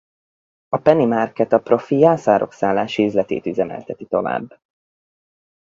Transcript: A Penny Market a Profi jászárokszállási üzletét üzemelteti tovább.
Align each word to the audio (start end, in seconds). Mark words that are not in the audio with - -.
A 0.69 0.77
Penny 0.77 1.05
Market 1.05 1.53
a 1.53 1.59
Profi 1.59 1.97
jászárokszállási 1.97 3.03
üzletét 3.05 3.45
üzemelteti 3.45 4.05
tovább. 4.05 4.59